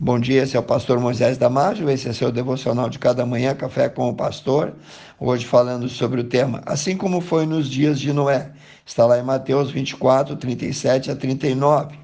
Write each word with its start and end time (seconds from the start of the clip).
Bom 0.00 0.20
dia, 0.20 0.44
esse 0.44 0.56
é 0.56 0.60
o 0.60 0.62
pastor 0.62 1.00
Moisés 1.00 1.36
Damásio, 1.38 1.90
esse 1.90 2.08
é 2.08 2.12
seu 2.12 2.30
devocional 2.30 2.88
de 2.88 3.00
cada 3.00 3.26
manhã, 3.26 3.52
Café 3.52 3.88
com 3.88 4.08
o 4.08 4.14
Pastor. 4.14 4.76
Hoje 5.18 5.44
falando 5.44 5.88
sobre 5.88 6.20
o 6.20 6.24
tema 6.24 6.62
Assim 6.66 6.96
como 6.96 7.20
foi 7.20 7.44
nos 7.46 7.68
dias 7.68 7.98
de 7.98 8.12
Noé. 8.12 8.52
Está 8.86 9.04
lá 9.06 9.18
em 9.18 9.24
Mateus 9.24 9.72
24, 9.72 10.36
37 10.36 11.10
a 11.10 11.16
39. 11.16 11.98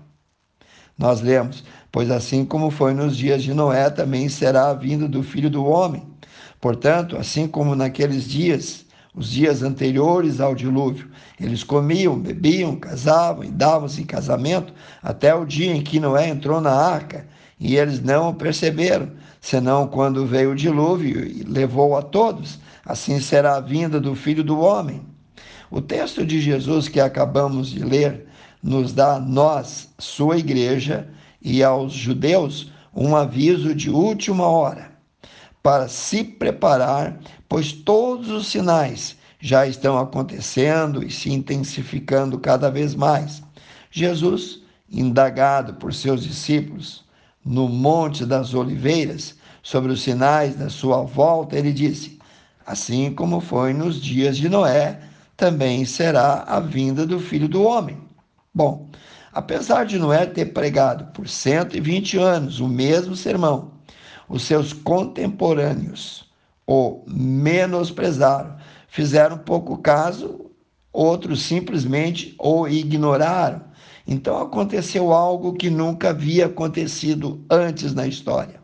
Nós 0.99 1.21
lemos: 1.21 1.62
Pois 1.93 2.11
assim 2.11 2.45
como 2.45 2.69
foi 2.69 2.95
nos 2.95 3.17
dias 3.17 3.45
de 3.45 3.54
Noé, 3.54 3.88
também 3.91 4.29
será 4.29 4.71
a 4.71 4.74
vinda 4.74 5.06
do 5.06 5.22
filho 5.22 5.49
do 5.49 5.65
homem. 5.65 6.03
Portanto, 6.61 7.17
assim 7.17 7.47
como 7.47 7.76
naqueles 7.76 8.29
dias, 8.29 8.85
os 9.15 9.31
dias 9.31 9.62
anteriores 9.62 10.40
ao 10.40 10.54
dilúvio, 10.54 11.08
eles 11.40 11.62
comiam, 11.62 12.19
bebiam, 12.19 12.74
casavam 12.74 13.44
e 13.44 13.51
davam-se 13.51 14.03
em 14.03 14.06
casamento, 14.06 14.72
até 15.01 15.33
o 15.33 15.44
dia 15.44 15.72
em 15.72 15.83
que 15.83 16.01
Noé 16.01 16.29
entrou 16.29 16.60
na 16.60 16.73
arca 16.73 17.27
e 17.59 17.77
eles 17.77 18.02
não 18.02 18.30
o 18.30 18.34
perceberam, 18.34 19.12
senão 19.41 19.87
quando 19.87 20.27
veio 20.27 20.51
o 20.51 20.56
dilúvio 20.56 21.25
e 21.25 21.45
levou 21.45 21.97
a 21.97 22.03
todos. 22.03 22.59
Assim 22.84 23.20
será 23.20 23.56
a 23.56 23.61
vinda 23.61 24.01
do 24.01 24.16
Filho 24.16 24.42
do 24.42 24.59
Homem. 24.59 25.03
O 25.70 25.81
texto 25.81 26.27
de 26.27 26.41
Jesus 26.41 26.89
que 26.89 26.98
acabamos 26.98 27.69
de 27.69 27.84
ler 27.84 28.27
nos 28.61 28.92
dá 28.92 29.15
a 29.15 29.20
nós, 29.20 29.89
sua 29.98 30.39
igreja, 30.39 31.09
e 31.41 31.62
aos 31.62 31.92
judeus 31.92 32.73
um 32.95 33.15
aviso 33.15 33.75
de 33.75 33.91
última 33.91 34.47
hora 34.47 34.94
para 35.65 35.89
se 35.89 36.23
preparar, 36.23 37.19
pois 37.49 37.73
todos 37.73 38.29
os 38.29 38.49
sinais 38.49 39.17
já 39.41 39.67
estão 39.67 39.99
acontecendo 39.99 41.03
e 41.03 41.11
se 41.11 41.33
intensificando 41.33 42.39
cada 42.39 42.71
vez 42.71 42.95
mais. 42.95 43.43
Jesus, 43.91 44.61
indagado 44.91 45.73
por 45.73 45.95
seus 45.95 46.23
discípulos, 46.23 47.03
no 47.43 47.67
Monte 47.67 48.27
das 48.27 48.53
Oliveiras, 48.53 49.37
sobre 49.63 49.91
os 49.91 50.03
sinais 50.03 50.55
da 50.55 50.69
sua 50.69 51.03
volta, 51.03 51.57
ele 51.57 51.73
disse: 51.73 52.19
Assim 52.67 53.15
como 53.15 53.41
foi 53.41 53.73
nos 53.73 54.03
dias 54.03 54.37
de 54.37 54.51
Noé, 54.51 55.01
também 55.34 55.87
será 55.87 56.45
a 56.47 56.61
vinda 56.61 57.06
do 57.06 57.19
filho 57.19 57.49
do 57.49 57.62
homem. 57.62 57.97
Bom, 58.55 58.91
apesar 59.33 59.87
de 59.87 59.99
Noé 59.99 60.27
ter 60.27 60.53
pregado 60.53 61.06
por 61.15 61.27
120 61.27 62.19
anos 62.19 62.61
o 62.61 62.69
mesmo 62.69 63.17
sermão, 63.17 63.73
os 64.28 64.42
seus 64.42 64.72
contemporâneos 64.72 66.30
o 66.67 67.03
menosprezaram, 67.06 68.56
fizeram 68.89 69.39
pouco 69.39 69.78
caso, 69.78 70.50
outros 70.92 71.42
simplesmente 71.42 72.34
o 72.39 72.66
ignoraram 72.66 73.75
então 74.06 74.41
aconteceu 74.41 75.12
algo 75.12 75.55
que 75.55 75.70
nunca 75.70 76.11
havia 76.11 76.47
acontecido 76.47 77.42
antes 77.50 77.94
na 77.94 78.06
história. 78.06 78.61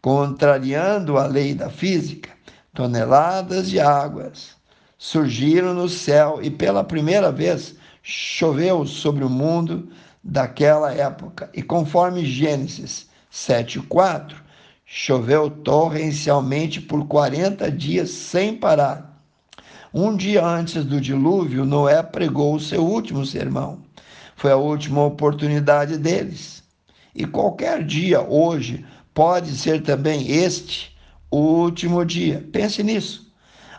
Contrariando 0.00 1.16
a 1.16 1.26
lei 1.26 1.54
da 1.54 1.70
física, 1.70 2.30
toneladas 2.74 3.70
de 3.70 3.78
águas 3.78 4.56
surgiram 4.98 5.72
no 5.74 5.88
céu 5.88 6.40
e 6.42 6.50
pela 6.50 6.82
primeira 6.82 7.30
vez 7.30 7.76
choveu 8.02 8.84
sobre 8.84 9.24
o 9.24 9.30
mundo 9.30 9.88
daquela 10.22 10.92
época. 10.92 11.48
E 11.54 11.62
conforme 11.62 12.24
Gênesis 12.24 13.08
7:4, 13.30 14.34
choveu 14.94 15.48
torrencialmente 15.48 16.78
por 16.78 17.06
40 17.06 17.70
dias 17.70 18.10
sem 18.10 18.54
parar. 18.54 19.18
Um 19.92 20.14
dia 20.14 20.44
antes 20.44 20.84
do 20.84 21.00
dilúvio, 21.00 21.64
Noé 21.64 22.02
pregou 22.02 22.54
o 22.54 22.60
seu 22.60 22.84
último 22.84 23.24
sermão. 23.24 23.78
Foi 24.36 24.52
a 24.52 24.56
última 24.56 25.02
oportunidade 25.02 25.96
deles. 25.96 26.62
E 27.14 27.24
qualquer 27.24 27.82
dia 27.82 28.20
hoje 28.20 28.84
pode 29.14 29.56
ser 29.56 29.80
também 29.80 30.30
este 30.30 30.94
último 31.30 32.04
dia. 32.04 32.46
Pense 32.52 32.82
nisso. 32.82 33.32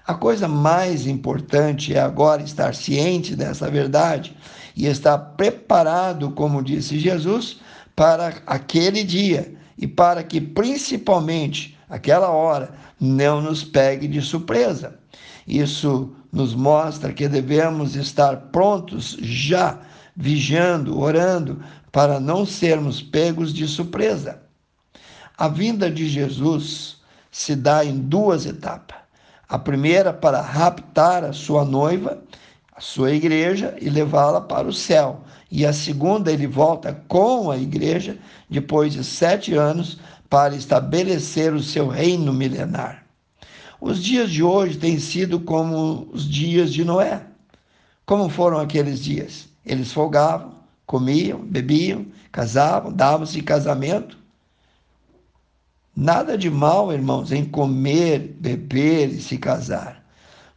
A 0.08 0.16
coisa 0.16 0.48
mais 0.48 1.06
importante 1.06 1.94
é 1.94 2.00
agora 2.00 2.42
estar 2.42 2.74
ciente 2.74 3.36
dessa 3.36 3.70
verdade 3.70 4.36
e 4.76 4.88
estar 4.88 5.20
preparado, 5.20 6.32
como 6.32 6.64
disse 6.64 6.98
Jesus, 6.98 7.60
para 7.96 8.42
aquele 8.48 9.04
dia 9.04 9.62
e 9.78 9.88
para 9.88 10.24
que 10.24 10.40
principalmente 10.40 11.78
aquela 11.90 12.30
hora 12.30 12.74
não 13.00 13.42
nos 13.42 13.64
pegue 13.64 14.08
de 14.08 14.22
surpresa. 14.22 15.00
Isso 15.48 16.14
nos 16.32 16.56
mostra 16.56 17.14
que 17.14 17.28
devemos 17.28 17.96
estar 17.96 18.38
prontos 18.52 19.18
já 19.22 19.80
vigiando, 20.16 21.00
orando, 21.00 21.64
para 21.92 22.20
não 22.20 22.46
sermos 22.46 23.02
pegos 23.02 23.54
de 23.54 23.68
surpresa. 23.68 24.42
A 25.38 25.48
vinda 25.48 25.90
de 25.92 26.08
Jesus 26.08 26.98
se 27.32 27.56
dá 27.56 27.84
em 27.84 27.98
duas 27.98 28.46
etapas. 28.46 28.98
A 29.50 29.60
primeira 29.60 30.14
para 30.14 30.42
raptar 30.42 31.24
a 31.24 31.34
sua 31.34 31.66
noiva, 31.66 32.24
a 32.76 32.82
sua 32.82 33.12
igreja, 33.12 33.76
e 33.80 33.90
levá-la 33.90 34.42
para 34.42 34.68
o 34.68 34.74
céu. 34.74 35.22
E 35.56 35.68
a 35.68 35.72
segunda, 35.72 36.32
ele 36.32 36.48
volta 36.48 37.00
com 37.08 37.52
a 37.52 37.58
igreja, 37.60 38.18
depois 38.50 38.92
de 38.92 39.04
sete 39.04 39.54
anos, 39.54 40.00
para 40.28 40.56
estabelecer 40.56 41.54
o 41.54 41.62
seu 41.62 41.88
reino 41.88 42.34
milenar. 42.34 43.06
Os 43.80 44.04
dias 44.04 44.32
de 44.32 44.42
hoje 44.42 44.80
têm 44.80 44.98
sido 44.98 45.40
como 45.40 46.10
os 46.12 46.28
dias 46.28 46.74
de 46.74 46.84
Noé. 46.84 47.22
Como 48.04 48.30
foram 48.30 48.58
aqueles 48.58 49.00
dias? 49.00 49.48
Eles 49.64 49.92
folgavam, 49.92 50.56
comiam, 50.88 51.38
bebiam, 51.38 52.08
casavam, 52.32 52.92
davam-se 52.92 53.38
em 53.38 53.44
casamento. 53.44 54.18
Nada 55.96 56.36
de 56.36 56.50
mal, 56.50 56.92
irmãos, 56.92 57.32
em 57.32 57.46
comer, 57.46 58.36
beber 58.40 59.10
e 59.10 59.22
se 59.22 59.38
casar. 59.38 60.04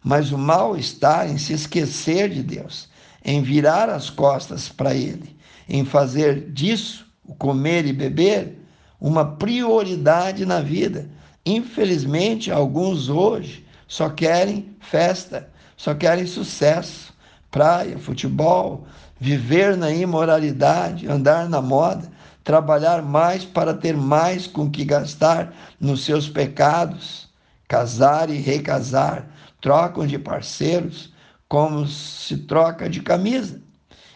Mas 0.02 0.32
o 0.32 0.38
mal 0.38 0.74
está 0.74 1.28
em 1.28 1.36
se 1.36 1.52
esquecer 1.52 2.30
de 2.30 2.42
Deus, 2.42 2.88
em 3.26 3.42
virar 3.42 3.90
as 3.90 4.08
costas 4.08 4.68
para 4.68 4.94
Ele, 4.94 5.36
em 5.68 5.84
fazer 5.84 6.52
disso, 6.52 7.04
o 7.24 7.34
comer 7.34 7.84
e 7.84 7.92
beber, 7.92 8.56
uma 9.00 9.24
prioridade 9.24 10.46
na 10.46 10.60
vida. 10.60 11.10
Infelizmente, 11.44 12.52
alguns 12.52 13.08
hoje 13.08 13.66
só 13.88 14.08
querem 14.08 14.76
festa, 14.78 15.50
só 15.76 15.92
querem 15.92 16.24
sucesso, 16.24 17.12
praia, 17.50 17.98
futebol, 17.98 18.86
viver 19.18 19.76
na 19.76 19.90
imoralidade, 19.90 21.08
andar 21.08 21.48
na 21.48 21.60
moda, 21.60 22.08
trabalhar 22.44 23.02
mais 23.02 23.44
para 23.44 23.74
ter 23.74 23.96
mais 23.96 24.46
com 24.46 24.70
que 24.70 24.84
gastar 24.84 25.52
nos 25.80 26.04
seus 26.04 26.28
pecados, 26.28 27.28
casar 27.66 28.30
e 28.30 28.36
recasar, 28.36 29.26
trocam 29.60 30.06
de 30.06 30.16
parceiros 30.16 31.12
como 31.48 31.86
se 31.86 32.38
troca 32.38 32.88
de 32.88 33.00
camisa. 33.00 33.60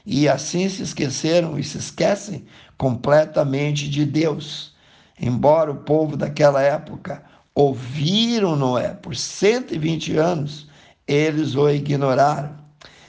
E 0.04 0.28
assim 0.28 0.68
se 0.68 0.82
esqueceram 0.82 1.58
e 1.58 1.64
se 1.64 1.78
esquecem 1.78 2.44
completamente 2.76 3.88
de 3.88 4.04
Deus. 4.04 4.74
Embora 5.20 5.70
o 5.70 5.76
povo 5.76 6.16
daquela 6.16 6.62
época 6.62 7.22
ouviram 7.54 8.56
Noé 8.56 8.94
por 8.94 9.14
120 9.14 10.16
anos, 10.16 10.66
eles 11.06 11.54
o 11.54 11.68
ignoraram. 11.68 12.58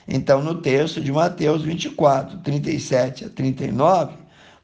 Então, 0.08 0.42
no 0.44 0.56
texto 0.56 1.00
de 1.00 1.12
Mateus 1.12 1.62
24, 1.62 2.40
37 2.40 3.26
a 3.26 3.30
39, 3.30 4.14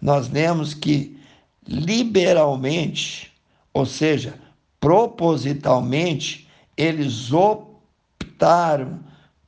nós 0.02 0.30
lemos 0.30 0.74
que 0.74 1.18
liberalmente, 1.66 3.32
ou 3.74 3.86
seja, 3.86 4.34
propositalmente, 4.80 6.50
eles 6.76 7.32
optaram 7.32 9.00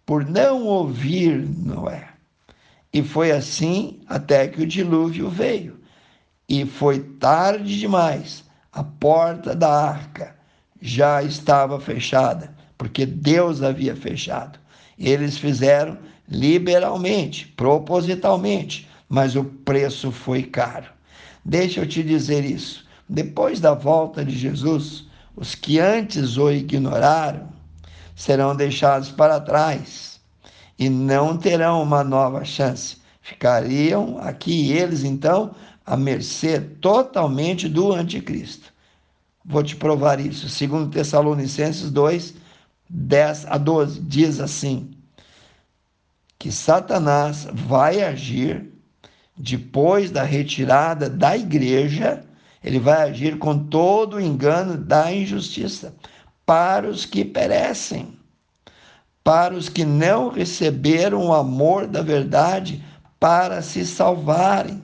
por 0.09 0.28
não 0.28 0.66
ouvir 0.66 1.47
Noé. 1.47 2.09
E 2.92 3.03
foi 3.03 3.31
assim 3.31 4.00
até 4.08 4.47
que 4.47 4.64
o 4.64 4.66
dilúvio 4.66 5.30
veio. 5.30 5.80
E 6.50 6.66
foi 6.66 7.00
tarde 7.00 7.78
demais. 7.78 8.44
A 8.72 8.84
porta 8.84 9.56
da 9.56 9.72
arca 9.72 10.36
já 10.81 11.22
estava 11.22 11.80
fechada, 11.80 12.56
porque 12.75 13.06
Deus 13.06 13.62
havia 13.62 13.95
fechado. 13.95 14.57
Eles 14.98 15.38
fizeram 15.38 15.95
liberalmente, 16.28 17.45
propositalmente, 17.50 18.89
mas 19.07 19.36
o 19.36 19.44
preço 19.44 20.12
foi 20.12 20.42
caro. 20.42 20.88
Deixa 21.45 21.81
eu 21.81 21.88
te 21.88 22.01
dizer 22.01 22.44
isso. 22.44 22.84
Depois 23.07 23.60
da 23.60 23.75
volta 23.75 24.25
de 24.25 24.36
Jesus, 24.36 25.06
os 25.36 25.54
que 25.54 25.80
antes 25.80 26.36
o 26.36 26.50
ignoraram 26.50 27.59
serão 28.19 28.54
deixados 28.54 29.10
para 29.10 29.39
trás 29.39 30.19
e 30.77 30.89
não 30.89 31.38
terão 31.38 31.81
uma 31.81 32.04
nova 32.04 32.44
chance. 32.44 32.98
Ficariam 33.21 34.18
aqui 34.19 34.74
eles, 34.74 35.06
então, 35.06 35.56
à 35.86 35.95
mercê 35.95 36.60
totalmente 36.60 37.69
do 37.69 37.94
anticristo. 37.94 38.74
Vou 39.45 39.63
te 39.63 39.74
provar 39.74 40.19
isso. 40.19 40.50
Segundo 40.50 40.92
Tessalonicenses 40.92 41.89
2, 41.89 42.33
10 42.89 43.45
a 43.45 43.57
12, 43.57 44.01
diz 44.01 44.42
assim: 44.42 44.92
que 46.38 46.51
Satanás 46.51 47.48
vai 47.54 48.01
agir 48.04 48.69
depois 49.38 50.12
da 50.12 50.24
retirada 50.24 51.10
da 51.10 51.38
igreja 51.38 52.22
Ele 52.62 52.80
vai 52.80 53.10
agir 53.10 53.38
com 53.38 53.57
todo 53.57 54.18
o 54.18 54.22
engano 54.22 54.77
da 54.77 55.13
injustiça 55.13 55.95
para 56.50 56.90
os 56.90 57.06
que 57.06 57.24
perecem, 57.24 58.18
para 59.24 59.54
os 59.54 59.69
que 59.69 59.86
não 59.86 60.30
receberam 60.30 61.28
o 61.28 61.31
amor 61.31 61.86
da 61.86 62.01
verdade 62.01 62.84
para 63.19 63.62
se 63.62 63.86
salvarem. 63.86 64.81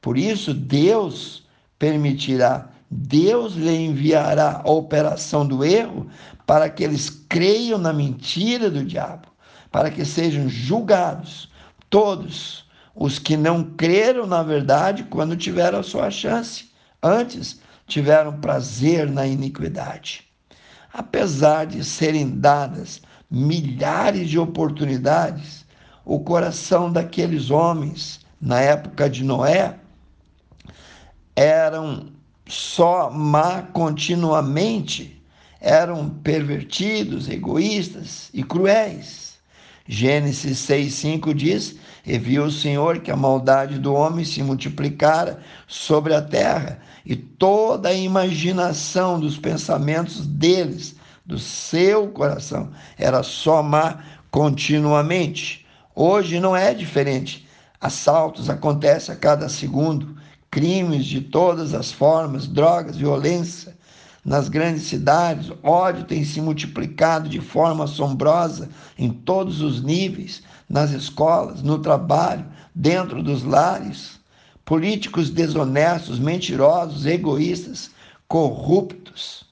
Por 0.00 0.16
isso, 0.16 0.54
Deus 0.54 1.46
permitirá, 1.78 2.70
Deus 2.90 3.52
lhe 3.52 3.84
enviará 3.84 4.62
a 4.64 4.70
operação 4.70 5.46
do 5.46 5.62
erro 5.62 6.06
para 6.46 6.70
que 6.70 6.82
eles 6.82 7.10
creiam 7.10 7.78
na 7.78 7.92
mentira 7.92 8.70
do 8.70 8.82
diabo, 8.82 9.28
para 9.70 9.90
que 9.90 10.06
sejam 10.06 10.48
julgados 10.48 11.50
todos 11.90 12.64
os 12.94 13.18
que 13.18 13.36
não 13.36 13.62
creram 13.62 14.26
na 14.26 14.42
verdade 14.42 15.04
quando 15.04 15.36
tiveram 15.36 15.80
a 15.80 15.82
sua 15.82 16.10
chance, 16.10 16.70
antes 17.02 17.60
tiveram 17.86 18.40
prazer 18.40 19.10
na 19.10 19.26
iniquidade. 19.26 20.31
Apesar 20.92 21.66
de 21.66 21.82
serem 21.84 22.28
dadas 22.28 23.00
milhares 23.30 24.28
de 24.28 24.38
oportunidades, 24.38 25.64
o 26.04 26.20
coração 26.20 26.92
daqueles 26.92 27.50
homens 27.50 28.20
na 28.40 28.60
época 28.60 29.08
de 29.08 29.24
Noé 29.24 29.78
eram 31.34 32.12
só 32.46 33.10
má 33.10 33.62
continuamente, 33.62 35.22
eram 35.60 36.10
pervertidos, 36.10 37.28
egoístas 37.28 38.28
e 38.34 38.42
cruéis. 38.42 39.21
Gênesis 39.86 40.58
6,5 40.68 41.34
diz: 41.34 41.76
E 42.06 42.18
viu 42.18 42.44
o 42.44 42.50
Senhor 42.50 43.00
que 43.00 43.10
a 43.10 43.16
maldade 43.16 43.78
do 43.78 43.92
homem 43.92 44.24
se 44.24 44.42
multiplicara 44.42 45.40
sobre 45.66 46.14
a 46.14 46.22
terra, 46.22 46.80
e 47.04 47.16
toda 47.16 47.88
a 47.88 47.94
imaginação 47.94 49.18
dos 49.18 49.36
pensamentos 49.36 50.26
deles, 50.26 50.94
do 51.26 51.38
seu 51.38 52.08
coração, 52.08 52.70
era 52.96 53.22
só 53.22 53.62
má 53.62 53.98
continuamente. 54.30 55.66
Hoje 55.94 56.40
não 56.40 56.56
é 56.56 56.72
diferente. 56.72 57.46
Assaltos 57.80 58.48
acontecem 58.48 59.14
a 59.14 59.18
cada 59.18 59.48
segundo, 59.48 60.16
crimes 60.50 61.04
de 61.04 61.20
todas 61.20 61.74
as 61.74 61.90
formas, 61.90 62.46
drogas, 62.46 62.96
violência. 62.96 63.76
Nas 64.24 64.48
grandes 64.48 64.84
cidades, 64.84 65.50
ódio 65.64 66.04
tem 66.04 66.24
se 66.24 66.40
multiplicado 66.40 67.28
de 67.28 67.40
forma 67.40 67.84
assombrosa 67.84 68.68
em 68.96 69.10
todos 69.10 69.60
os 69.60 69.82
níveis, 69.82 70.44
nas 70.68 70.92
escolas, 70.92 71.60
no 71.60 71.80
trabalho, 71.80 72.46
dentro 72.72 73.20
dos 73.20 73.42
lares. 73.42 74.20
Políticos 74.64 75.28
desonestos, 75.28 76.20
mentirosos, 76.20 77.04
egoístas, 77.04 77.90
corruptos, 78.28 79.44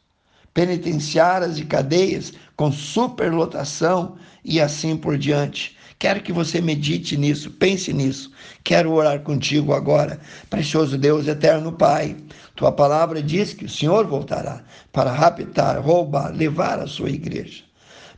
penitenciárias 0.54 1.58
e 1.58 1.64
cadeias 1.64 2.32
com 2.56 2.70
superlotação 2.70 4.16
e 4.44 4.60
assim 4.60 4.96
por 4.96 5.18
diante. 5.18 5.76
Quero 6.00 6.22
que 6.22 6.32
você 6.32 6.62
medite 6.62 7.14
nisso, 7.14 7.50
pense 7.50 7.92
nisso. 7.92 8.32
Quero 8.64 8.90
orar 8.90 9.20
contigo 9.20 9.74
agora. 9.74 10.18
Precioso 10.48 10.96
Deus, 10.96 11.28
eterno 11.28 11.72
Pai, 11.72 12.16
tua 12.56 12.72
palavra 12.72 13.22
diz 13.22 13.52
que 13.52 13.66
o 13.66 13.68
Senhor 13.68 14.06
voltará 14.06 14.62
para 14.94 15.12
raptar, 15.12 15.78
roubar, 15.78 16.34
levar 16.34 16.78
a 16.78 16.86
sua 16.86 17.10
igreja. 17.10 17.64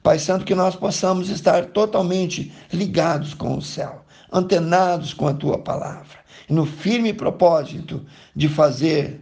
Pai 0.00 0.20
Santo, 0.20 0.44
que 0.44 0.54
nós 0.54 0.76
possamos 0.76 1.28
estar 1.28 1.66
totalmente 1.66 2.52
ligados 2.72 3.34
com 3.34 3.56
o 3.56 3.62
céu, 3.62 4.04
antenados 4.32 5.12
com 5.12 5.26
a 5.26 5.34
tua 5.34 5.58
palavra, 5.58 6.18
no 6.48 6.64
firme 6.64 7.12
propósito 7.12 8.06
de 8.34 8.48
fazer 8.48 9.20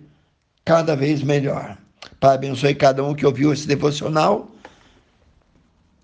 cada 0.67 0.95
vez 0.95 1.23
melhor. 1.23 1.79
Pai, 2.21 2.35
abençoe 2.35 2.75
cada 2.75 3.03
um 3.03 3.15
que 3.15 3.25
ouviu 3.25 3.55
esse 3.55 3.67
devocional. 3.67 4.51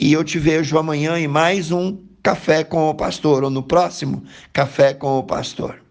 E 0.01 0.11
eu 0.11 0.25
te 0.25 0.39
vejo 0.39 0.79
amanhã 0.79 1.19
em 1.19 1.29
mais 1.29 1.71
um 1.71 2.07
Café 2.27 2.65
com 2.65 2.91
o 2.91 2.95
Pastor, 2.97 3.45
ou 3.45 3.51
no 3.51 3.63
próximo 3.63 4.25
Café 4.53 4.93
com 4.93 5.17
o 5.17 5.23
Pastor. 5.23 5.86